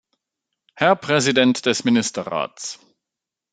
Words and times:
Herr 0.73 0.95
Präsident 0.95 1.67
des 1.67 1.83
Ministerrats! 1.83 2.79